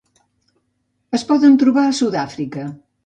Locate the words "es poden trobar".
1.19-1.85